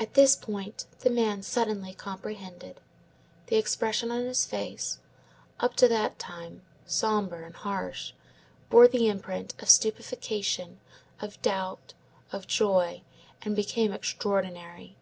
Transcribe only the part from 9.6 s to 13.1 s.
of stupefaction, of doubt, of joy,